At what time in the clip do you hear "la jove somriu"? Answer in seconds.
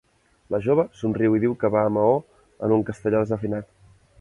0.53-1.35